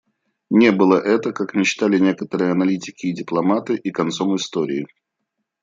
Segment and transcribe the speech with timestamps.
[0.49, 4.87] Не было это, как мечтали некоторые аналитики и дипломаты, и концом истории.